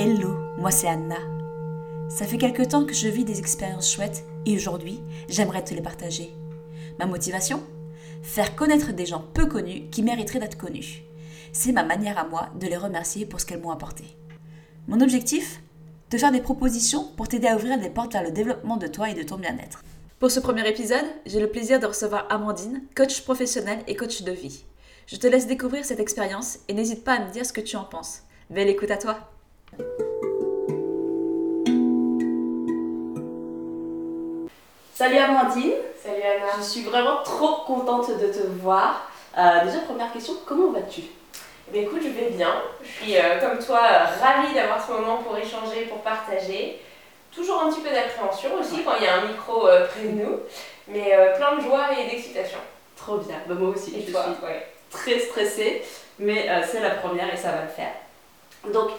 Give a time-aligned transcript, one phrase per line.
[0.00, 1.16] Hello, moi c'est Anna.
[2.08, 5.80] Ça fait quelque temps que je vis des expériences chouettes et aujourd'hui, j'aimerais te les
[5.80, 6.32] partager.
[7.00, 7.64] Ma motivation?
[8.22, 11.02] Faire connaître des gens peu connus qui mériteraient d'être connus.
[11.52, 14.04] C'est ma manière à moi de les remercier pour ce qu'elles m'ont apporté.
[14.86, 15.60] Mon objectif?
[16.10, 19.10] Te faire des propositions pour t'aider à ouvrir des portes vers le développement de toi
[19.10, 19.82] et de ton bien-être.
[20.20, 24.30] Pour ce premier épisode, j'ai le plaisir de recevoir Amandine, coach professionnelle et coach de
[24.30, 24.62] vie.
[25.08, 27.74] Je te laisse découvrir cette expérience et n'hésite pas à me dire ce que tu
[27.74, 28.20] en penses.
[28.48, 29.32] Belle écoute à toi
[34.94, 39.08] Salut Amandine Salut Anna Je suis vraiment trop contente de te voir.
[39.36, 41.02] Euh, déjà, première question, comment vas-tu?
[41.68, 42.62] Eh bien, écoute, je vais bien.
[42.82, 46.80] Je suis euh, comme toi euh, ravie d'avoir ce moment pour échanger, pour partager.
[47.32, 50.40] Toujours un petit peu d'appréhension aussi quand il y a un micro près de nous,
[50.88, 52.58] mais plein de joie et d'excitation.
[52.96, 55.82] Trop bien, bah, moi aussi et je toi suis très stressée,
[56.18, 57.92] mais c'est la première et ça va le faire.
[58.72, 58.90] Donc,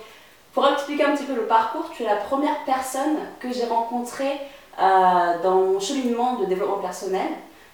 [0.53, 4.39] pour expliquer un petit peu le parcours, tu es la première personne que j'ai rencontrée
[4.77, 7.27] dans mon cheminement de développement personnel.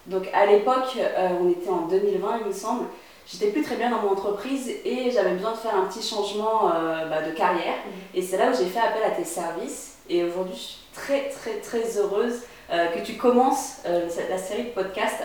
[0.08, 0.98] Donc à l'époque,
[1.40, 2.86] on était en 2020 il me semble,
[3.28, 6.72] j'étais plus très bien dans mon entreprise et j'avais besoin de faire un petit changement
[6.74, 7.76] euh, bah, de carrière.
[8.14, 9.98] Et c'est là où j'ai fait appel à tes services.
[10.10, 14.64] Et aujourd'hui, je suis très, très, très heureuse euh, que tu commences euh, la série
[14.64, 15.24] de podcasts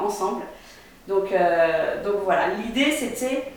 [0.00, 0.42] ensemble.
[1.06, 1.32] Donc,
[2.04, 3.50] donc voilà, l'idée c'était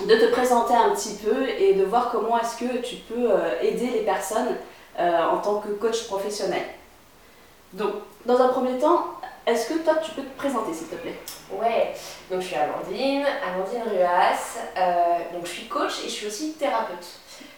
[0.00, 3.86] de te présenter un petit peu et de voir comment est-ce que tu peux aider
[3.86, 4.56] les personnes
[4.98, 6.62] en tant que coach professionnel.
[7.72, 7.92] Donc,
[8.26, 9.06] dans un premier temps,
[9.46, 11.18] est-ce que toi, tu peux te présenter, s'il te plaît?
[11.52, 11.92] Ouais,
[12.30, 14.58] donc je suis Amandine, Amandine Ruas.
[14.76, 17.06] Euh, donc je suis coach et je suis aussi thérapeute.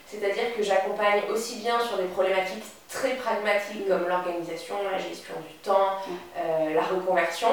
[0.07, 5.55] C'est-à-dire que j'accompagne aussi bien sur des problématiques très pragmatiques comme l'organisation, la gestion du
[5.63, 5.99] temps,
[6.39, 7.49] euh, la reconversion.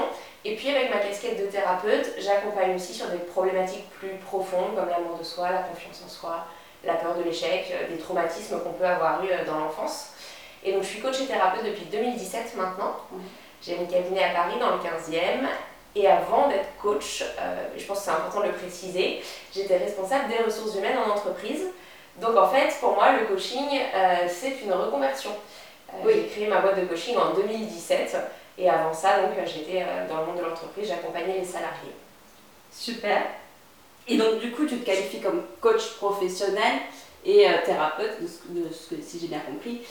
[0.46, 4.90] Et puis avec ma casquette de thérapeute, j'accompagne aussi sur des problématiques plus profondes comme
[4.90, 6.46] l'amour de soi, la confiance en soi,
[6.84, 10.12] la peur de l'échec, euh, des traumatismes qu'on peut avoir eu dans l'enfance.
[10.64, 12.96] Et donc je suis coach et thérapeute depuis 2017 maintenant.
[13.62, 15.48] J'ai mon cabinet à Paris dans le 15e.
[15.96, 19.22] Et avant d'être coach, euh, je pense que c'est important de le préciser,
[19.54, 21.68] j'étais responsable des ressources humaines en entreprise.
[22.20, 25.30] Donc en fait, pour moi, le coaching, euh, c'est une reconversion.
[25.94, 28.18] Euh, j'ai créé ma boîte de coaching en 2017.
[28.58, 31.94] Et avant ça, donc j'étais dans le monde de l'entreprise, j'accompagnais les salariés.
[32.72, 33.24] Super.
[34.08, 36.82] Et donc du coup, tu te qualifies comme coach professionnel
[37.26, 38.28] et thérapeute, de
[38.72, 39.82] ce que, si j'ai bien compris.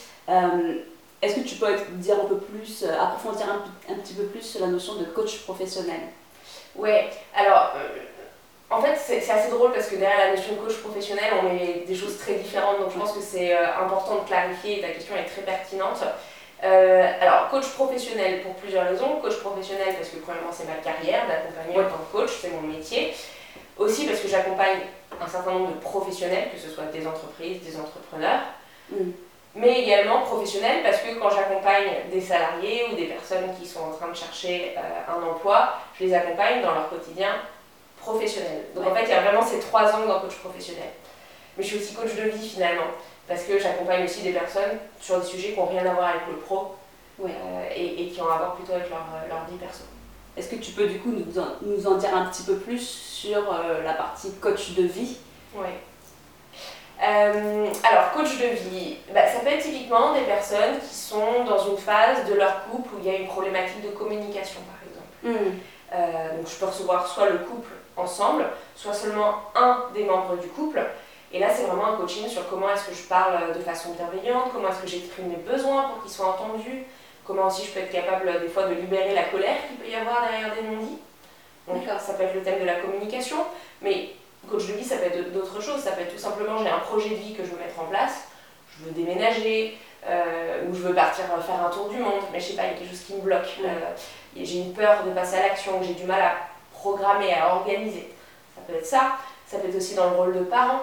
[1.22, 4.66] Est-ce que tu peux dire un peu plus, euh, approfondir un, petit peu plus la
[4.66, 6.00] notion de coach professionnel?
[6.74, 7.98] Ouais, alors euh,
[8.68, 11.84] en fait c'est assez drôle parce que derrière la notion de coach professionnel on met
[11.86, 15.14] des choses très différentes donc je pense que c'est euh, important de clarifier ta question
[15.14, 16.02] est très pertinente.
[16.62, 19.20] Alors coach professionnel pour plusieurs raisons.
[19.20, 22.62] Coach professionnel parce que premièrement c'est ma carrière d'accompagner en tant que coach, c'est mon
[22.62, 23.14] métier.
[23.78, 24.80] Aussi parce que j'accompagne
[25.20, 28.40] un certain nombre de professionnels, que ce soit des entreprises, des entrepreneurs.
[28.90, 29.10] Mm
[29.54, 33.92] mais également professionnel parce que quand j'accompagne des salariés ou des personnes qui sont en
[33.92, 37.34] train de chercher euh, un emploi, je les accompagne dans leur quotidien
[37.98, 38.64] professionnel.
[38.74, 40.88] Donc en fait, il y a vraiment ces trois angles dans coach professionnel.
[41.56, 42.86] Mais je suis aussi coach de vie finalement,
[43.28, 46.22] parce que j'accompagne aussi des personnes sur des sujets qui n'ont rien à voir avec
[46.28, 46.74] le pro
[47.24, 47.28] euh,
[47.74, 49.84] et, qui ont à voir plutôt avec leur, euh, leur vie perso.
[50.36, 52.80] Est-ce que tu peux du coup nous en, nous en, dire un petit peu plus
[52.80, 55.18] sur la partie coach de vie?
[55.54, 55.68] Oui.
[57.02, 61.58] Euh, alors, coach de vie, bah, ça peut être typiquement des personnes qui sont dans
[61.66, 65.40] une phase de leur couple où il y a une problématique de communication, par exemple.
[65.40, 65.58] Hmm.
[65.94, 68.44] Euh, donc, je peux recevoir soit le couple ensemble,
[68.76, 70.80] soit seulement un des membres du couple.
[71.32, 74.50] Et là, c'est vraiment un coaching sur comment est-ce que je parle de façon bienveillante,
[74.52, 76.84] comment est-ce que j'exprime mes besoins pour qu'ils soient entendus,
[77.24, 79.94] comment aussi je peux être capable des fois de libérer la colère qu'il peut y
[79.94, 80.98] avoir derrière des non-dits.
[81.66, 83.38] Donc, ça peut être le thème de la communication,
[83.80, 84.10] mais
[84.48, 85.80] coach de vie, ça peut être d'autres choses.
[85.80, 87.84] Ça peut être tout simplement, j'ai un projet de vie que je veux mettre en
[87.84, 88.28] place,
[88.76, 92.46] je veux déménager, euh, ou je veux partir faire un tour du monde, mais je
[92.46, 93.58] sais pas, il y a quelque chose qui me bloque.
[93.64, 93.94] Euh,
[94.36, 96.34] j'ai une peur de passer à l'action, j'ai du mal à
[96.72, 98.12] programmer, à organiser.
[98.54, 99.12] Ça peut être ça.
[99.46, 100.80] Ça peut être aussi dans le rôle de parent.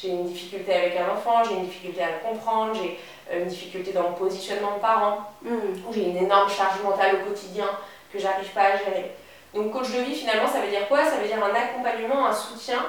[0.00, 2.98] J'ai une difficulté avec un enfant, j'ai une difficulté à le comprendre, j'ai
[3.30, 5.50] euh, une difficulté dans mon positionnement de parent, mm.
[5.92, 7.66] j'ai une énorme charge mentale au quotidien
[8.12, 9.14] que j'arrive pas à gérer.
[9.54, 11.04] Donc coach de vie finalement ça veut dire quoi?
[11.04, 12.86] Ça veut dire un accompagnement, un soutien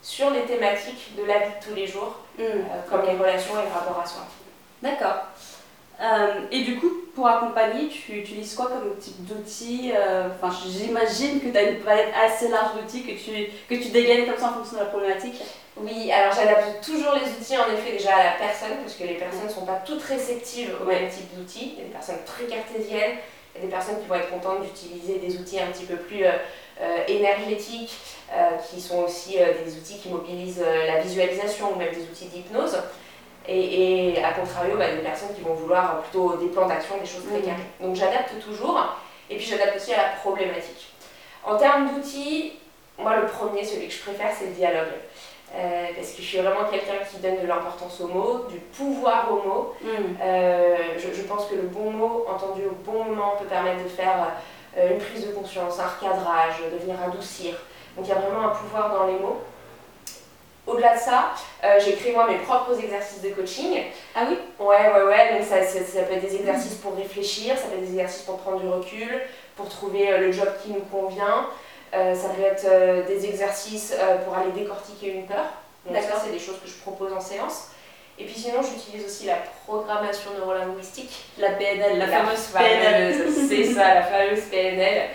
[0.00, 2.42] sur les thématiques de la vie de tous les jours, mm.
[2.42, 2.58] euh,
[2.90, 4.22] comme les relations et le rapport à soi.
[4.82, 5.26] D'accord.
[6.00, 9.92] Euh, et du coup, pour accompagner, tu utilises quoi comme type d'outils?
[9.94, 10.28] Euh,
[10.66, 14.38] j'imagine que tu as une palette assez large d'outils que tu, que tu dégaines comme
[14.38, 15.40] ça en fonction de la problématique.
[15.76, 19.14] Oui, alors j'adapte toujours les outils en effet déjà à la personne, parce que les
[19.14, 21.74] personnes ne sont pas toutes réceptives au même type d'outils.
[21.76, 23.16] Il y a des personnes très cartésiennes,
[23.54, 25.96] il y a des personnes qui vont être contentes d'utiliser des outils un petit peu
[25.96, 26.24] plus
[27.08, 27.96] énergétiques,
[28.32, 32.00] euh, qui sont aussi euh, des outils qui mobilisent euh, la visualisation ou même des
[32.00, 32.78] outils d'hypnose.
[33.46, 37.06] Et, et à contrario, bah, des personnes qui vont vouloir plutôt des plans d'action, des
[37.06, 37.42] choses très mmh.
[37.42, 37.68] carrées.
[37.80, 38.96] Donc j'adapte toujours,
[39.28, 40.94] et puis j'adapte aussi à la problématique.
[41.44, 42.54] En termes d'outils,
[42.96, 44.94] moi le premier, celui que je préfère, c'est le dialogue.
[45.54, 49.30] Euh, parce que je suis vraiment quelqu'un qui donne de l'importance aux mots, du pouvoir
[49.30, 49.74] aux mots.
[49.82, 49.86] Mmh.
[50.22, 53.88] Euh, je, je, pense que le bon mot entendu au bon moment peut permettre de
[53.88, 54.32] faire
[54.78, 57.54] euh, une prise de conscience, un recadrage, de venir adoucir.
[57.96, 59.42] Donc il y a vraiment un pouvoir dans les mots.
[60.66, 61.32] Au-delà de ça,
[61.80, 63.82] j'ai créé moi mes propres exercices de coaching.
[64.14, 64.38] Ah oui?
[64.60, 65.34] Ouais, ouais, ouais.
[65.34, 68.38] Donc ça, ça, peut être des exercices pour réfléchir, ça peut être des exercices pour
[68.38, 69.22] prendre du recul,
[69.56, 71.48] pour trouver le job qui nous convient.
[71.92, 73.94] Ça peut être des exercices
[74.24, 75.44] pour aller décortiquer une peur.
[75.86, 77.72] Donc ça, c'est des choses que je propose en séance.
[78.18, 79.36] Et puis sinon, j'utilise aussi la
[79.66, 81.24] programmation neurolinguistique.
[81.38, 83.32] La PNL, la, fameuse PNL.
[83.48, 85.08] C'est ça, la fameuse PNL.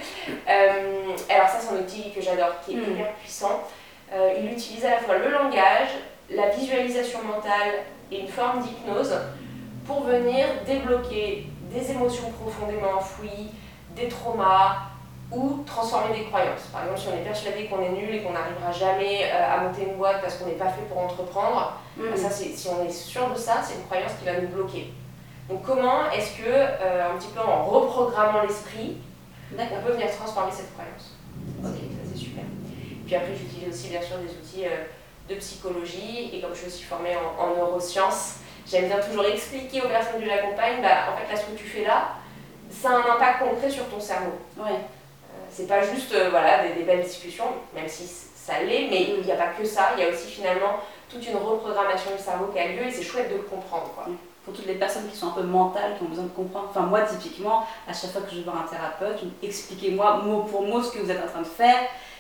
[0.49, 2.91] Euh, alors ça, c'est un outil que j'adore, qui est hmm.
[2.91, 3.63] hyper puissant.
[4.11, 5.89] Euh, il utilise à la fois le langage,
[6.29, 9.13] la visualisation mentale et une forme d'hypnose
[9.85, 13.51] pour venir débloquer des émotions profondément enfouies,
[13.95, 14.77] des traumas,
[15.31, 16.67] ou transformer des croyances.
[16.71, 19.61] Par exemple, si on est persuadé qu'on est nul et qu'on n'arrivera jamais euh, à
[19.61, 22.03] monter une boîte parce qu'on n'est pas fait pour entreprendre, mm.
[22.09, 24.93] bah, ça, si on est sûr de ça, c'est une croyance qui va nous bloquer.
[25.49, 28.97] Donc comment est-ce que, euh, un petit peu en reprogrammant l'esprit,
[29.53, 31.15] on peut venir transformer cette croyance?
[31.63, 32.43] Ok, ça c'est super.
[33.05, 34.83] Puis après, j'utilise aussi bien sûr des outils euh,
[35.29, 38.37] de psychologie et comme je suis formée en, neurosciences,
[38.69, 41.65] j'aime bien toujours expliquer aux personnes que j'accompagne, bah, en fait là ce que tu
[41.65, 42.15] fais là,
[42.69, 44.33] ça a un impact concret sur ton cerveau.
[44.57, 44.79] Ouais
[45.57, 49.31] c'est pas juste euh, voilà, des, belles discussions, même si ça l'est, mais il n'y
[49.31, 52.59] a pas que ça, il y a aussi finalement toute une reprogrammation du cerveau qui
[52.59, 53.91] a lieu et c'est chouette de le comprendre.
[53.95, 54.05] Quoi.
[54.45, 56.81] Pour toutes les personnes qui sont un peu mentales, qui ont besoin de comprendre, enfin
[56.81, 60.91] moi typiquement, à chaque fois que je vois un thérapeute, expliquez-moi mot pour mot ce
[60.91, 61.79] que vous êtes en train de faire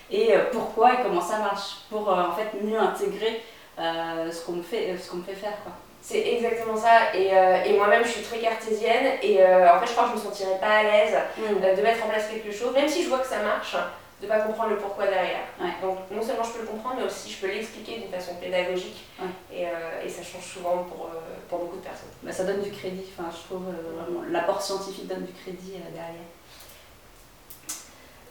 [0.09, 3.43] et euh, pourquoi et comment ça marche, pour euh, en fait mieux intégrer
[3.77, 5.53] ce qu'on me, fait, me fait faire.
[5.63, 5.73] Quoi.
[6.07, 7.13] C'est exactement ça.
[7.13, 9.17] Et, euh, et moi-même, je suis très cartésienne.
[9.21, 11.41] Et euh, en fait, je crois que je me sentirais pas à l'aise mm.
[11.61, 13.75] euh, de mettre en place quelque chose, même si je vois que ça marche,
[14.21, 15.43] de pas comprendre le pourquoi derrière.
[15.81, 19.03] Donc, non seulement je peux le comprendre, mais aussi je peux l'expliquer d'une façon pédagogique.
[19.51, 21.09] Et, et, ça change souvent pour,
[21.49, 22.07] pour beaucoup de personnes.
[22.23, 23.03] Bah, ça donne du crédit.
[23.11, 26.15] Enfin, je trouve vraiment l'apport scientifique donne du crédit derrière.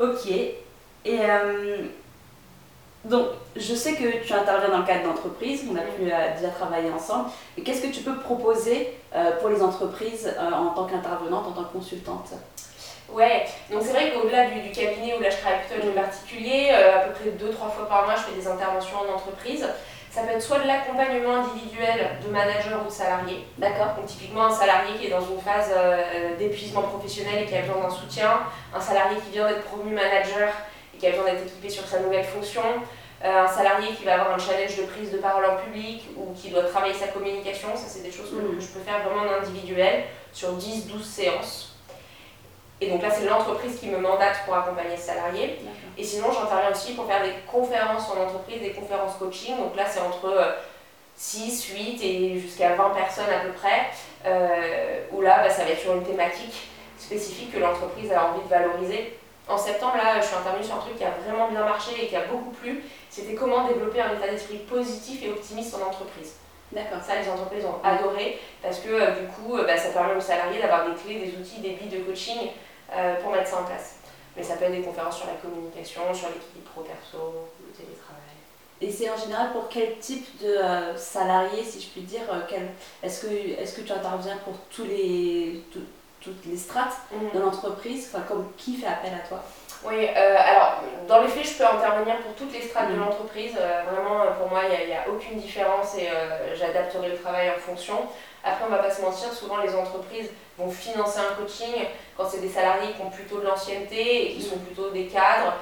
[0.00, 0.26] Ok.
[1.05, 1.19] Et
[3.07, 6.49] donc, je sais que tu interviens dans le cadre d'entreprise, on a pu euh, déjà
[6.49, 7.31] travailler ensemble.
[7.65, 11.65] Qu'est-ce que tu peux proposer euh, pour les entreprises euh, en tant qu'intervenante, en tant
[11.65, 12.31] que consultante?
[13.09, 16.71] Ouais, donc c'est vrai qu'au-delà du, cabinet où là je travaille plutôt avec les particuliers,
[16.71, 19.65] à peu près deux, trois fois par mois je fais des interventions en entreprise.
[20.11, 23.47] Ça peut être soit de l'accompagnement individuel de managers ou de salariés.
[23.59, 23.95] D'accord.
[23.97, 25.73] Donc typiquement un salarié qui est dans une phase
[26.37, 28.41] d'épuisement professionnel et qui a besoin d'un soutien,
[28.75, 30.49] un salarié qui vient d'être promu manager
[30.97, 32.63] et qui a besoin d'être équipé sur sa nouvelle fonction,
[33.25, 36.35] euh, un salarié qui va avoir un challenge de prise de parole en public ou
[36.35, 38.61] qui doit travailler sa communication, ça c'est des choses que, mm.
[38.61, 41.77] je peux faire vraiment en individuel sur 10-12 séances.
[42.81, 45.59] Et donc là c'est l'entreprise qui me mandate pour accompagner ce salarié.
[45.97, 49.57] Et sinon j'interviens aussi pour faire des conférences en entreprise, des conférences coaching.
[49.57, 50.57] Donc là c'est entre
[51.17, 53.87] 6, euh, 8 et jusqu'à 20 personnes à peu près,
[54.27, 58.43] euh, où là bah, ça va être sur une thématique spécifique que l'entreprise a envie
[58.43, 61.65] de valoriser en septembre, là, je suis intervenue sur un truc qui a vraiment bien
[61.65, 62.83] marché et qui a beaucoup plu.
[63.09, 66.35] C'était comment développer un état d'esprit positif et optimiste en entreprise.
[66.73, 66.99] D'accord.
[67.01, 70.21] Ça, les entreprises ont adoré parce que euh, du coup, euh, bah, ça permet aux
[70.21, 72.50] salariés d'avoir des clés, des outils, des billes de coaching
[72.93, 74.00] euh, pour mettre ça en place.
[74.37, 78.23] Mais ça peut être des conférences sur la communication, sur l'équilibre pro-perso, le télétravail.
[78.81, 80.59] Et c'est en général pour quel type de
[80.97, 82.21] salarié, si je puis dire
[83.03, 85.62] Est-ce que, est que tu interviens pour tous les,
[86.26, 87.30] toutes les strates mhm.
[87.35, 89.40] de l'entreprise enfin, comme Qui fait appel à toi
[89.85, 93.00] Oui, euh, alors dans les faits, je peux intervenir pour toutes les strates de mhm.
[93.00, 93.54] l'entreprise.
[93.59, 96.09] Euh, vraiment, euh, pour moi, il n'y a, aucune différence et
[96.54, 97.95] j'adapterai le travail en fonction.
[98.42, 102.28] Après, on ne va pas se mentir, souvent les entreprises vont financer un coaching quand
[102.28, 105.54] c'est des salariés qui ont plutôt de l'ancienneté et qui sont plutôt des cadres.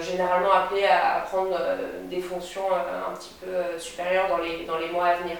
[0.00, 1.58] généralement appelés à, prendre
[2.04, 5.36] des fonctions un petit peu supérieures dans les, dans les mois à venir.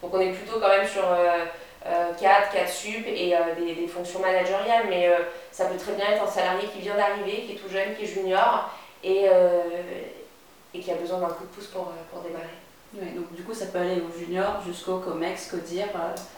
[0.00, 1.02] Donc on est plutôt quand même sur
[1.84, 5.18] 4, 4 sup et euh, des, fonctions managériales, mais euh,
[5.52, 8.04] ça peut très bien être un salarié qui vient d'arriver, qui est tout jeune, qui
[8.04, 8.70] est junior
[9.02, 9.62] et, euh,
[10.74, 13.14] et qui a besoin d'un coup de pouce pour, pour démarrer.
[13.14, 15.86] donc du coup ça peut aller au junior jusqu'au COMEX, CODIR.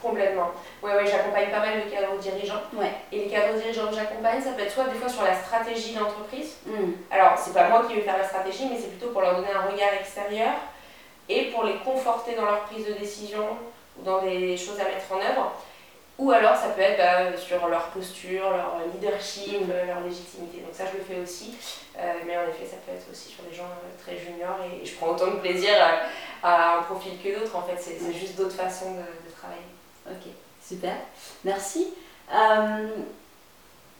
[0.03, 0.51] Complètement.
[0.83, 2.63] Oui, ouais, j'accompagne pas mal de cadres dirigeants.
[2.75, 2.93] Ouais.
[3.11, 5.95] Et les cadres dirigeants que j'accompagne, ça peut être soit des fois sur la stratégie
[5.95, 6.57] d'entreprise.
[6.67, 6.93] Hmm.
[7.11, 9.51] Alors c'est pas moi qui vais faire la stratégie, mais c'est plutôt pour leur donner
[9.51, 10.53] un regard extérieur
[11.31, 13.47] et pour les conforter dans leur prise de décision,
[14.05, 15.53] dans des choses à mettre en œuvre,
[16.21, 19.87] ou alors ça peut être bah, sur leur posture, leur leadership, mm.
[19.87, 20.59] leur légitimité.
[20.59, 21.55] Donc ça je le fais aussi,
[21.99, 24.85] euh, mais en effet ça peut être aussi sur des gens euh, très juniors et,
[24.85, 25.73] je prends autant de plaisir
[26.43, 29.63] à, un profil que d'autres en fait, c'est juste d'autres façons de, travailler.
[30.07, 30.31] Ok,
[30.63, 30.95] super,
[31.45, 31.95] merci.
[32.33, 32.89] Euh,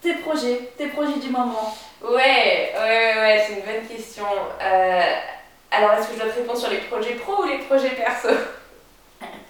[0.01, 4.25] tes projets, tes projets du moment Ouais, ouais, ouais, c'est une bonne question.
[5.71, 8.29] alors est-ce que je dois te répondre sur les projets pro ou les projets perso?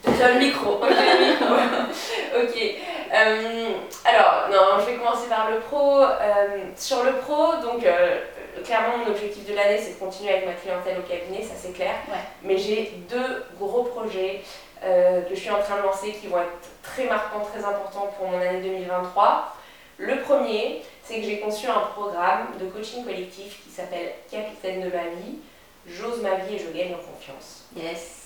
[0.05, 0.79] J'ai le micro.
[0.83, 1.53] le micro.
[2.43, 2.75] ok.
[3.13, 3.73] Euh,
[4.05, 6.01] alors, non, je vais commencer par le pro.
[6.01, 8.19] Euh, sur le pro, donc, euh,
[8.63, 11.73] clairement, mon objectif de l'année, c'est de continuer avec ma clientèle au cabinet, ça c'est
[11.73, 11.95] clair.
[12.43, 14.41] Mais j'ai deux gros projets
[14.81, 18.27] que je suis en train de lancer qui vont être très marquants, très importants pour
[18.27, 19.55] mon année 2023.
[19.97, 24.89] Le premier, c'est que j'ai conçu un programme de coaching collectif qui s'appelle Capitaine de
[24.89, 25.37] ma vie.
[25.85, 27.65] J'ose ma vie et je gagne en confiance.
[27.75, 28.20] Yes.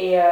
[0.00, 0.22] Et euh,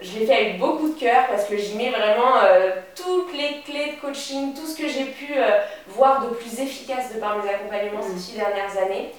[0.00, 3.60] je l'ai fait avec beaucoup de cœur parce que j'y mets vraiment euh, toutes les
[3.62, 7.42] clés de coaching, tout ce que j'ai pu euh, voir de plus efficace de par
[7.42, 8.18] mes accompagnements ces mm.
[8.18, 9.10] six dernières années.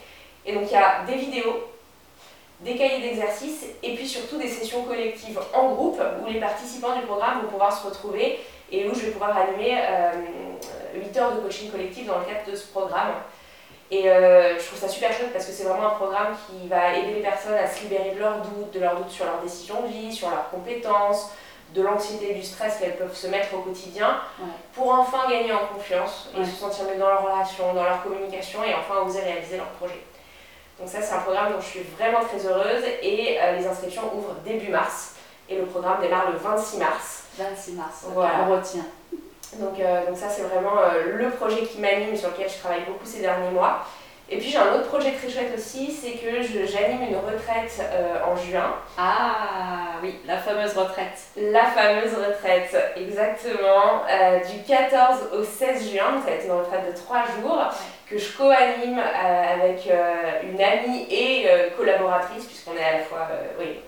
[0.46, 1.68] Et donc il y a des vidéos,
[2.62, 7.06] des cahiers d'exercice et puis surtout des sessions collectives en groupe où les participants du
[7.06, 8.40] programme vont pouvoir se retrouver
[8.72, 9.78] et où je vais pouvoir animer
[10.96, 13.12] 8 heures de coaching collectif dans le cadre de ce programme.
[13.92, 16.96] Et euh, je trouve ça super chouette parce que c'est vraiment un programme qui va
[16.96, 19.82] aider les personnes à se libérer de leurs doutes, de leurs doutes sur leurs décisions
[19.82, 21.32] de vie, sur leurs compétences,
[21.76, 24.18] de l'anxiété et du stress qu'elles peuvent se mettre au quotidien,
[24.74, 28.64] pour enfin gagner en confiance et se sentir mieux dans leur relation, dans leur communication
[28.64, 30.04] et enfin oser réaliser leurs projets.
[30.80, 34.04] Donc ça c'est un programme dont je suis vraiment très heureuse et euh, les inscriptions
[34.16, 35.16] ouvrent début mars
[35.50, 37.24] et le programme démarre le 26 mars.
[37.38, 38.48] 26 mars, voilà.
[38.48, 38.86] on retient.
[39.60, 42.86] Donc, euh, donc ça, c'est vraiment euh, le projet qui m'anime, sur lequel je travaille
[42.86, 43.86] beaucoup ces derniers mois.
[44.30, 48.16] Et puis j'ai un autre projet très chouette aussi, c'est que j'anime une retraite euh,
[48.26, 48.76] en juin.
[48.98, 51.20] Ah oui, la fameuse retraite.
[51.36, 54.04] La fameuse retraite, exactement.
[54.50, 57.62] du 14 au 16 juin, ça va être une retraite de 3 jours
[58.10, 59.90] que je co-anime avec
[60.44, 63.28] une amie et collaboratrice, puisqu'on est à la fois
[63.60, 63.82] oui,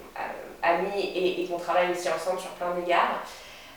[0.62, 3.22] amis et, et qu'on travaille aussi ensemble sur plein d'égards.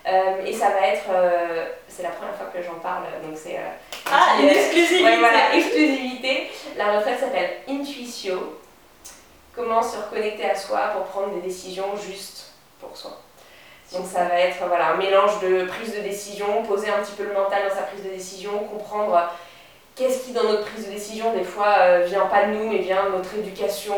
[0.07, 3.57] Euh, et ça va être, euh, c'est la première fois que j'en parle, donc c'est...
[3.57, 6.51] Euh, ah, une exclusivité ouais, voilà, exclusivité.
[6.77, 8.61] La retraite s'appelle Intuitio.
[9.53, 13.19] Comment se reconnecter à soi pour prendre des décisions justes pour soi.
[13.93, 17.25] Donc ça va être voilà, un mélange de prise de décision, poser un petit peu
[17.25, 19.33] le mental dans sa prise de décision, comprendre
[19.97, 23.07] qu'est-ce qui dans notre prise de décision des fois vient pas de nous mais vient
[23.07, 23.95] de notre éducation,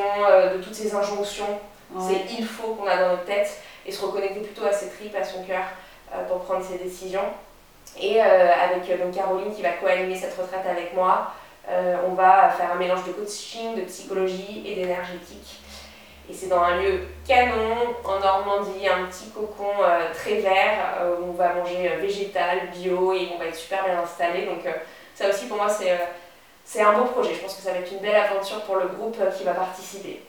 [0.55, 1.59] de toutes ces injonctions.
[1.99, 3.51] C'est il faut qu'on a dans notre tête
[3.85, 5.65] et se reconnecter plutôt à ses tripes, à son cœur.
[6.15, 7.25] Euh, pour prendre ses décisions.
[8.01, 11.33] Et euh, avec euh, donc Caroline qui va co-animer cette retraite avec moi,
[12.07, 15.61] on va faire un mélange de coaching, de psychologie et d'énergétique.
[16.31, 19.75] Et c'est dans un lieu canon, en Normandie, un petit cocon
[20.15, 24.47] très vert, où on va manger végétal, bio, et on va être super bien installé.
[24.47, 24.61] Donc
[25.15, 27.35] ça aussi pour moi c'est un beau projet.
[27.35, 30.23] Je pense que ça va être une belle aventure pour le groupe qui va participer.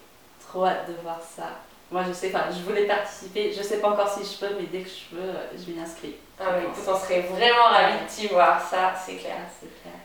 [0.46, 1.44] Trop hâte de voir ça.
[1.92, 3.52] Moi, je sais, enfin, je voulais participer.
[3.52, 5.80] Je sais pas encore si je peux, mais dès que je peux, euh, je m'y
[5.82, 6.16] inscris.
[6.40, 9.36] Ah oui, écoute, on serait vraiment ravis de t'y voir, ça, c'est clair.
[9.40, 9.96] Ah, c'est clair.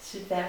[0.00, 0.44] Super.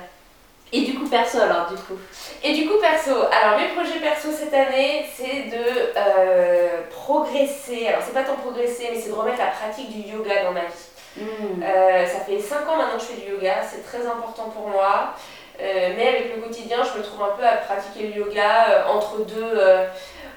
[0.72, 2.00] Et du coup, perso, alors, du coup?
[2.44, 3.12] Et du coup, perso.
[3.12, 7.88] Alors, mes projets perso cette année, c'est de euh, progresser.
[7.88, 10.62] Alors, c'est pas tant progresser, mais c'est de remettre la pratique du yoga dans ma
[10.62, 11.22] vie.
[11.22, 11.64] Hmm.
[11.64, 14.70] Euh, ça fait 5 ans maintenant que je fais du yoga, c'est très important pour
[14.70, 15.14] moi.
[15.60, 19.60] mais avec le quotidien, je me trouve un peu à pratiquer le yoga entre deux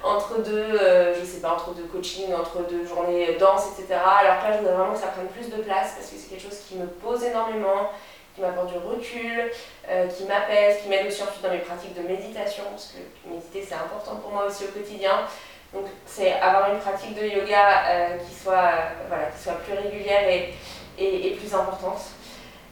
[0.02, 3.99] entre deux, euh, je sais pas, entre deux coaching, entre deux journées danse, etc.
[4.00, 6.42] Alors là, je voudrais vraiment que ça prenne plus de place parce que c'est quelque
[6.42, 7.90] chose qui me pose énormément,
[8.35, 9.50] qui m'apporte du recul,
[9.88, 13.64] euh, qui m'apaise, qui m'aide aussi ensuite dans mes pratiques de méditation, parce que méditer
[13.69, 15.26] c'est important pour moi aussi au quotidien.
[15.73, 18.73] Donc c'est avoir une pratique de yoga euh, qui, soit,
[19.09, 20.54] voilà, qui soit plus régulière et,
[20.99, 22.00] et plus importante.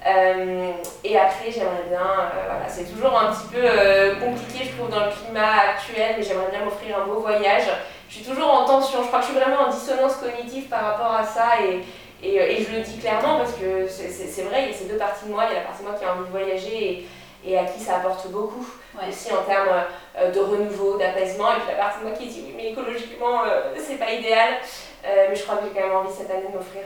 [0.06, 0.70] Euh,
[1.02, 4.90] et après, j'aimerais bien, euh, voilà, c'est toujours un petit peu euh, compliqué, je trouve,
[4.90, 7.64] dans le climat actuel, mais j'aimerais bien m'offrir un beau voyage.
[8.08, 10.82] Je suis toujours en tension, je crois que je suis vraiment en dissonance cognitive par
[10.82, 11.84] rapport à ça, et,
[12.26, 14.96] et, et je le dis clairement parce que c'est vrai, il y a ces deux
[14.96, 17.06] parties de moi, il y a la partie de moi qui a envie de voyager
[17.44, 18.66] et, et à qui ça apporte beaucoup,
[19.06, 22.54] aussi en termes de renouveau, d'apaisement, et puis la partie de moi qui dit oui,
[22.56, 23.42] mais écologiquement,
[23.76, 24.54] c'est pas idéal,
[25.04, 26.84] mais je crois que j'ai quand même envie cette année de m'offrir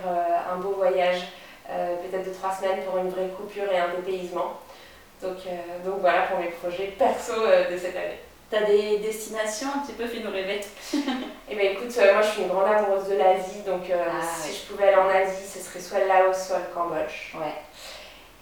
[0.53, 1.23] un beau voyage.
[1.73, 4.59] Euh, peut-être de trois semaines pour une vraie coupure et un dépaysement.
[5.23, 8.19] Donc, euh, donc voilà pour mes projets perso euh, de cette année.
[8.51, 10.61] T'as des destinations un petit peu fait nous rêver
[11.51, 14.71] Eh bien écoute, moi je suis une grande amoureuse de l'Asie, donc ah, si je
[14.71, 17.35] pouvais aller en Asie, ce serait soit le Laos, soit le Cambodge.
[17.35, 17.55] Ouais.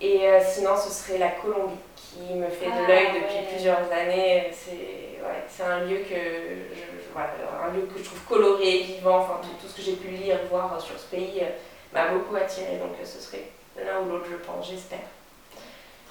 [0.00, 4.50] Et sinon, ce serait la Colombie, qui me fait de ah, l'œil depuis plusieurs années.
[4.52, 7.30] C'est ouais, un lieu que je, voilà,
[7.64, 10.38] un lieu que je trouve coloré, vivant, enfin tout, tout ce que j'ai pu lire,
[10.50, 11.42] voir sur ce pays
[11.92, 12.78] m'a beaucoup attirée.
[12.78, 14.98] Donc ce serait l'un ou l'autre, je pense, j'espère.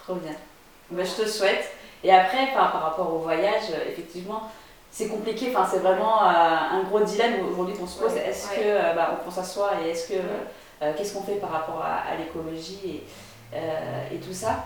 [0.03, 0.33] Trop bien.
[0.91, 1.71] Bah, je te souhaite.
[2.03, 4.49] Et après, par, par rapport au voyage, effectivement,
[4.91, 5.53] c'est compliqué.
[5.53, 8.15] Enfin, c'est vraiment un gros dilemme aujourd'hui qu'on se pose.
[8.15, 10.19] est-ce que bah, on soi et est-ce que
[10.97, 13.03] qu'est-ce qu'on fait par rapport à, l'écologie
[13.53, 14.63] et, et tout ça?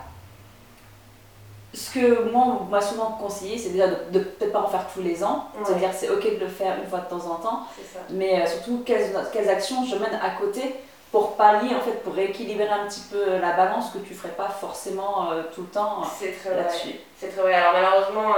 [1.74, 4.86] Ce que moi, on m'a souvent conseillé, c'est déjà de, de peut-être pas en faire
[4.92, 5.48] tous les ans.
[5.64, 7.66] C'est-à-dire c'est ok de le faire une fois de temps en temps.
[8.10, 10.76] Mais euh, surtout, quelles, quelles, actions je mène à côté
[11.14, 14.48] pour pallier, en fait, pour rééquilibrer un petit peu la balance que tu ferais pas
[14.48, 16.96] forcément euh, tout le temps euh, là-dessus.
[17.16, 17.54] C'est très vrai.
[17.54, 18.34] Alors malheureusement,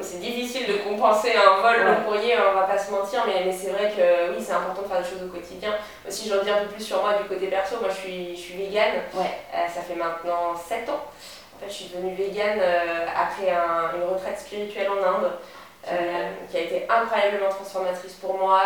[0.00, 3.52] c'est difficile de compenser un vol long courrier, on va pas se mentir, mais, mais
[3.52, 5.74] c'est vrai que oui, c'est important de faire des choses au quotidien.
[6.06, 7.78] Aussi, je dire un peu plus sur moi du côté perso.
[7.80, 9.02] Moi, je suis, je suis végane.
[9.12, 11.02] ça fait maintenant 7 ans.
[11.02, 15.32] En fait, je suis devenue végane euh, après une retraite spirituelle en Inde.
[15.86, 18.60] Euh, qui a été incroyablement transformatrice pour moi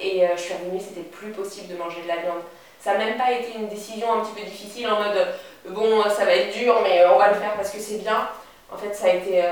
[0.00, 2.40] et euh, je suis revenue, c'était plus possible de manger de la viande.
[2.82, 5.28] Ça n'a même pas été une décision un petit peu difficile en mode
[5.68, 8.28] bon ça va être dur mais on va le faire parce que c'est bien.
[8.72, 9.42] En fait ça a été,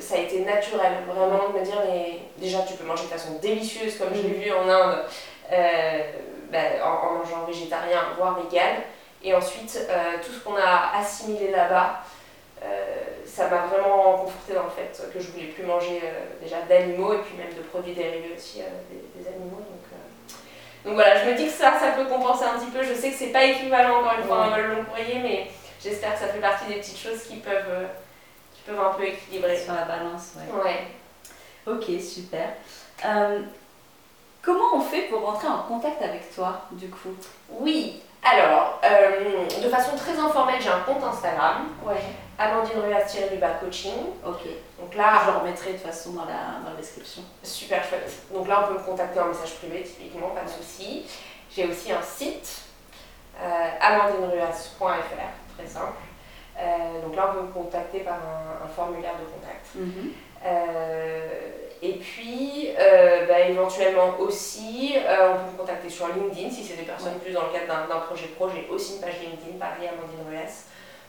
[0.00, 3.38] ça a été naturel vraiment de me dire mais déjà tu peux manger de façon
[3.40, 4.40] délicieuse comme je l'ai mm.
[4.42, 4.98] vu en Inde
[6.50, 8.76] bah, en, mangeant végétarien voire vegan
[9.22, 9.88] et ensuite
[10.22, 12.02] tout ce qu'on a assimilé là-bas
[12.62, 16.62] euh, ça m'a vraiment conforté dans le fait que je voulais plus manger euh, déjà
[16.62, 19.58] d'animaux et puis même de produits dérivés aussi euh, des, animaux.
[19.58, 19.77] Donc,
[20.84, 22.82] donc voilà, je me dis que ça, ça peut compenser un petit peu.
[22.82, 25.50] Je sais que c'est pas équivalent encore une fois à un vol long courrier, mais
[25.82, 27.88] j'espère que ça fait partie des petites choses qui peuvent,
[28.54, 29.58] qui peuvent un peu équilibrer.
[29.58, 30.62] Sur la balance, ouais.
[30.62, 30.86] ouais.
[31.66, 32.48] Ok, super.
[34.42, 37.14] comment on fait pour rentrer en contact avec toi, du coup?
[37.50, 38.80] Oui, alors,
[39.62, 41.68] de façon très informelle, j'ai un compte Instagram.
[41.84, 42.00] Ouais.
[42.38, 43.92] Amandine Ruas du bas coaching.
[44.24, 44.46] Ok.
[44.80, 47.22] Donc là, je le remettrai de toute façon dans la, dans la description.
[47.42, 48.10] Super chouette.
[48.32, 51.04] Donc là, on peut me contacter en message privé, typiquement, pas de souci.
[51.54, 52.62] J'ai aussi un site,
[53.40, 55.98] euh, amandineruas.fr, très simple.
[56.58, 59.66] Euh, donc là, on peut me contacter par un, formulaire de contact.
[59.74, 60.12] Mhm.
[60.44, 61.28] Euh,
[61.80, 66.82] et puis, euh, bah, éventuellement aussi, on peut me contacter sur LinkedIn si c'est des
[66.82, 68.48] personnes plus dans le cadre d'un projet pro.
[68.48, 70.64] J'ai aussi une page LinkedIn, pareil, Amandine Ruas.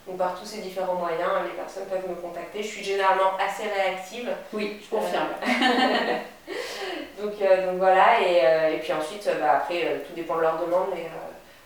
[0.09, 2.63] Donc par tous ces différents moyens, les personnes peuvent me contacter.
[2.63, 4.27] Je suis généralement assez réactive.
[4.51, 5.29] Oui, je confirme.
[7.21, 10.41] donc, euh, donc voilà, et, euh, et puis ensuite, bah, après, euh, tout dépend de
[10.41, 11.05] leur demande, mais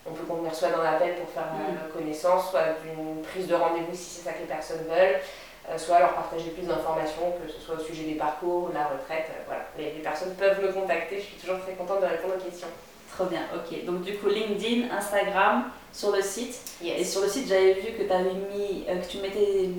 [0.04, 1.96] on peut convenir soit d'un appel pour faire mm.
[1.96, 6.12] connaissance, soit d'une prise de rendez-vous si c'est ça que les personnes veulent, soit leur
[6.12, 9.30] partager plus d'informations, que ce soit au sujet des parcours, de la retraite.
[9.46, 12.44] voilà, les, les personnes peuvent me contacter, je suis toujours très contente de répondre aux
[12.44, 12.68] questions.
[13.16, 13.84] Trop bien, ok.
[13.84, 16.56] Donc du coup, LinkedIn, Instagram, sur le site.
[16.82, 19.70] Et sur le site, j'avais vu que, avais mis, euh, que tu mettais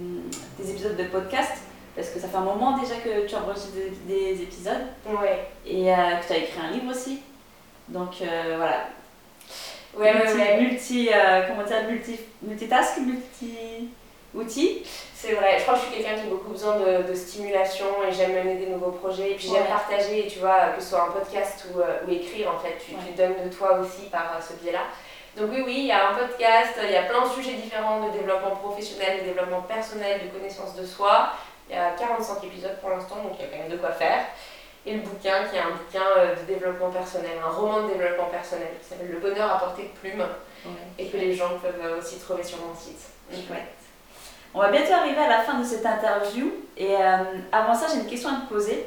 [0.57, 1.51] des épisodes de podcast,
[1.95, 3.73] parce que ça fait un moment déjà que tu enregistres
[4.07, 4.85] des, épisodes.
[5.05, 5.49] Ouais.
[5.65, 7.19] Et euh, que tu as écrit un livre aussi.
[7.89, 8.87] Donc euh, voilà.
[9.97, 11.09] Ouais, multi, ouais, multi,
[11.47, 13.89] comment dire, multi, multitask, multi
[14.35, 14.83] outils.
[15.15, 18.11] C'est vrai, je crois que je suis quelqu'un qui a beaucoup besoin de, stimulation et
[18.13, 19.31] j'aime mener des nouveaux projets.
[19.31, 22.59] Et puis j'aime partager, tu vois, que ce soit un podcast ou, ou écrire, en
[22.59, 24.81] fait, tu, tu donnes de toi aussi par ce biais-là.
[25.37, 28.07] Donc oui, oui, il y a un podcast, il y a plein de sujets différents
[28.07, 31.33] de développement professionnel, de développement personnel, de connaissance de soi.
[31.69, 33.91] Il y a 45 épisodes pour l'instant, donc il y a quand même de quoi
[33.91, 34.23] faire.
[34.85, 38.27] Et le bouquin, qui est un bouquin euh, de développement personnel, un roman de développement
[38.27, 40.25] personnel, qui s'appelle Le bonheur à portée de plume,
[40.97, 43.09] et que les gens peuvent euh, aussi trouver sur mon site.
[44.55, 47.17] On va bientôt arriver à la fin de cette interview, et euh,
[47.51, 48.85] avant ça, j'ai une question à te poser.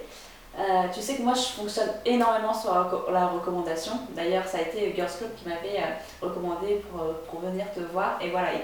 [0.58, 0.62] Euh,
[0.94, 2.72] tu sais que moi je fonctionne énormément sur
[3.12, 3.92] la, recommandation.
[4.16, 8.18] D'ailleurs, ça a été Girls Club qui m'avait euh, recommandé pour, pour, venir te voir.
[8.22, 8.62] Et voilà, et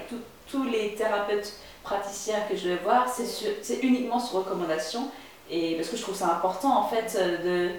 [0.49, 5.11] tous les thérapeutes praticiens que je vais voir, c'est uniquement sur recommandation.
[5.47, 7.15] Et parce que je trouve ça important en fait
[7.45, 7.69] de,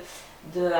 [0.55, 0.71] de,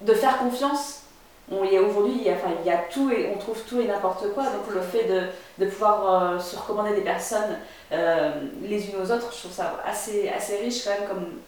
[0.00, 1.01] de faire confiance
[1.50, 4.32] Aujourd'hui, il, y a, enfin, il y a tout et on trouve tout et n'importe
[4.32, 4.44] quoi.
[4.44, 5.22] Donc le fait de,
[5.58, 7.58] de pouvoir se recommander des personnes
[7.92, 8.30] euh,
[8.62, 9.30] les unes aux autres.
[9.32, 11.40] Je trouve ça assez, assez riche quand même comme,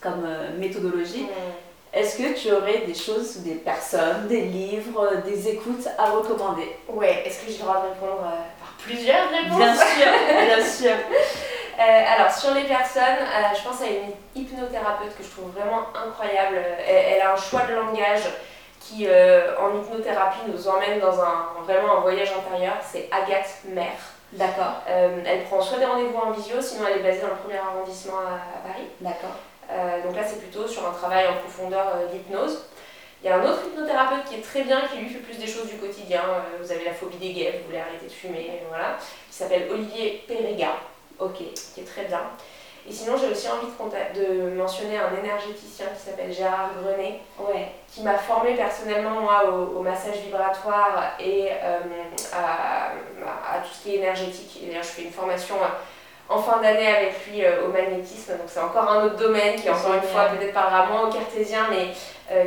[0.00, 1.26] comme euh, méthodologie.
[1.92, 6.76] Est-ce que tu aurais des choses, des personnes, des livres, des écoutes à recommander?
[6.88, 9.58] Ouais, est-ce que j'ai le droit de répondre euh, par plusieurs réponses?
[9.58, 10.12] Bien sûr,
[10.46, 10.64] bien
[10.96, 10.96] sûr.
[11.78, 16.56] alors, sur les personnes, je pense à une hypnothérapeute que je trouve vraiment incroyable.
[16.88, 18.22] Elle, a un choix de langage
[18.82, 22.74] qui, en hypnothérapie, nous emmène dans un, vraiment un voyage intérieur.
[22.82, 24.12] C'est Agathe Mère.
[24.32, 24.82] D'accord.
[24.88, 27.58] Euh, elle prend soit des rendez-vous en visio, sinon elle est basée dans le premier
[27.58, 28.86] arrondissement à, Paris.
[29.00, 29.36] D'accord.
[29.70, 32.64] Euh, donc là, c'est plutôt sur un travail en profondeur euh, d'hypnose.
[33.22, 35.46] Il y a un autre hypnothérapeute qui est très bien, qui lui fait plus des
[35.46, 36.22] choses du quotidien.
[36.60, 38.96] vous avez la phobie des guêpes, vous voulez arrêter de fumer, voilà.
[39.30, 40.74] Qui s'appelle Olivier Perega,
[41.20, 42.22] ok, qui est très bien.
[42.88, 47.68] Et sinon, j'ai aussi envie de, de, mentionner un énergéticien qui s'appelle Gérard Grenet, ouais.
[47.88, 51.78] qui m'a formé personnellement moi au, massage vibratoire et euh,
[52.32, 52.86] à,
[53.56, 54.58] à, tout ce qui est énergétique.
[54.62, 58.32] Et d'ailleurs, je fais une formation euh, en fin d'année avec lui euh, au magnétisme,
[58.32, 61.66] donc c'est encore un autre domaine qui, encore une fois, peut-être parlera moins au cartésien,
[61.70, 61.88] mais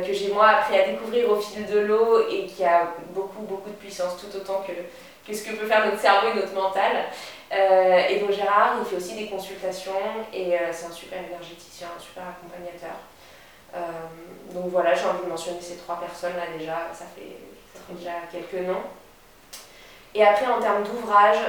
[0.04, 3.70] que j'ai moi appris à découvrir au fil de l'eau et qui a beaucoup, beaucoup
[3.70, 4.72] de puissance, tout autant que,
[5.24, 7.04] que ce que peut faire notre cerveau et notre mental.
[7.52, 9.92] Euh, et donc Gérard, il fait aussi des consultations
[10.32, 12.96] et euh, c'est un super énergéticien, un super accompagnateur.
[13.74, 13.78] Euh,
[14.52, 17.36] donc voilà, j'ai envie de mentionner ces trois personnes-là déjà, ça fait,
[17.72, 18.82] ça fait déjà quelques noms.
[20.14, 21.44] Et après, en termes d'ouvrages,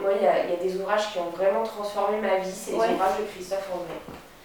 [0.00, 2.72] moi, il y a, y a, des ouvrages qui ont vraiment transformé ma vie, c'est
[2.72, 3.94] les ouvrages de Christophe André.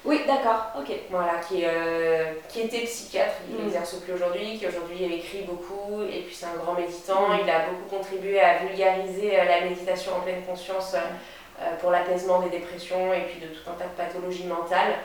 [0.05, 0.93] Oui, d'accord, ok.
[1.09, 3.63] Voilà, qui, euh, qui était psychiatre, il mm.
[3.63, 7.29] n'exerce plus aujourd'hui, qui aujourd'hui écrit beaucoup, et puis c'est un grand méditant.
[7.29, 7.39] Mm.
[7.43, 12.41] Il a beaucoup contribué à vulgariser euh, la méditation en pleine conscience euh, pour l'apaisement
[12.41, 14.95] des dépressions et puis de tout un tas de pathologies mentales.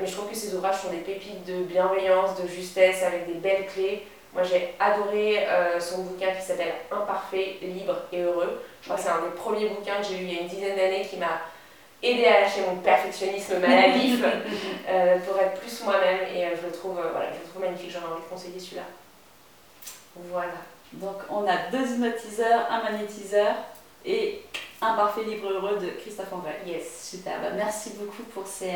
[0.00, 3.38] mais je trouve que ces ouvrages sont des pépites de bienveillance, de justesse, avec des
[3.38, 4.06] belles clés.
[4.32, 5.46] Moi j'ai adoré
[5.78, 8.62] son bouquin qui s'appelle Imparfait, libre et heureux.
[8.80, 10.48] Je crois que c'est un des premiers bouquins que j'ai lu il y a une
[10.48, 11.42] dizaine d'années qui m'a
[12.02, 14.24] aider à lâcher mon perfectionnisme maladif
[14.88, 17.62] euh, pour être plus moi-même et euh, je, le trouve, euh, voilà, je le trouve
[17.62, 18.82] magnifique, j'aurais envie de conseiller celui-là.
[20.30, 20.52] Voilà.
[20.92, 23.54] Donc on a deux hypnotiseurs, un magnétiseur
[24.04, 24.42] et
[24.80, 26.52] un parfait livre heureux de Christophe André.
[26.66, 27.10] Yes.
[27.10, 28.74] Super, bah, merci beaucoup pour ces,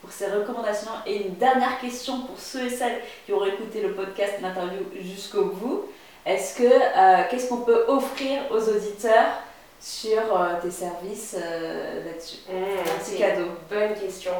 [0.00, 0.92] pour ces recommandations.
[1.04, 5.46] Et une dernière question pour ceux et celles qui auraient écouté le podcast, l'interview jusqu'au
[5.46, 5.86] bout.
[6.24, 9.42] Est-ce que, qu'est-ce qu'on peut offrir aux auditeurs
[9.82, 13.48] sur euh, tes services euh, là-dessus mmh, Un petit cadeau.
[13.68, 14.32] Bonne question.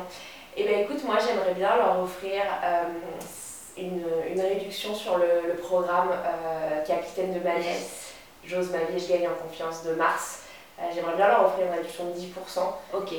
[0.57, 2.85] Eh bien écoute, moi j'aimerais bien leur offrir euh,
[3.77, 6.11] une, une, réduction sur le, le programme
[6.87, 7.67] Capitaine de ma vie.
[8.45, 10.43] J'ose ma vie, je gagne en confiance de mars.
[10.95, 12.25] J'aimerais bien leur offrir une réduction de 10%
[12.93, 13.15] Ok.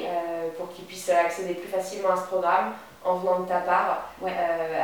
[0.58, 2.74] pour qu'ils puissent accéder plus facilement à ce programme
[3.06, 4.28] en venant de ta part, euh,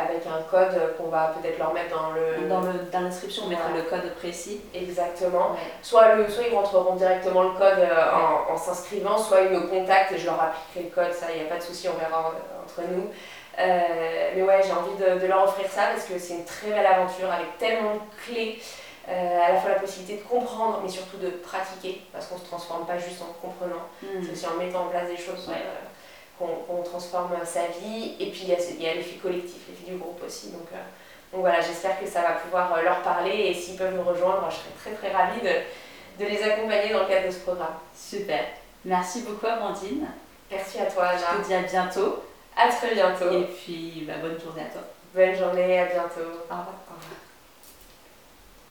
[0.03, 2.47] avec un code qu'on va peut-être leur mettre dans le...
[2.49, 4.61] Dans, le, dans l'inscription, on mettra le code précis.
[4.73, 5.55] Exactement.
[5.81, 9.67] Soit, le, soit ils rentreront directement le code euh, en, en s'inscrivant, soit ils me
[9.67, 11.97] contactent et je leur appliquerai le code, ça, il n'y a pas de souci, on
[11.97, 13.09] verra entre nous.
[13.57, 16.69] Euh, mais ouais, j'ai envie de, de, leur offrir ça parce que c'est une très
[16.69, 18.61] belle aventure avec tellement de clés.
[19.07, 22.45] à la fois la possibilité de comprendre, mais surtout de pratiquer, parce qu'on ne se
[22.45, 24.23] transforme pas juste en comprenant, hmm.
[24.23, 25.49] c'est aussi en mettant en place des choses
[26.39, 28.15] qu'on transforme sa vie.
[28.19, 30.51] Et puis il y a, l'effet collectif, l'effet du groupe aussi.
[30.51, 30.77] Donc, euh,
[31.31, 34.49] donc voilà, j'espère que ça va pouvoir euh, leur parler et s'ils peuvent me rejoindre,
[34.49, 37.75] je serai très très ravie de, de les accompagner dans le cadre de ce programme.
[37.93, 38.45] Super.
[38.85, 40.07] Merci beaucoup Amandine.
[40.49, 42.23] Merci à toi Je te dis à bientôt.
[42.57, 43.31] À très bientôt.
[43.31, 44.81] Et puis bah, bonne journée à toi.
[45.13, 46.21] Bonne journée, à bientôt.
[46.49, 46.88] Au revoir.